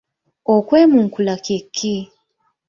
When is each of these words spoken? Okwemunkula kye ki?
Okwemunkula 0.55 1.33
kye 1.45 1.57
ki? 1.75 1.95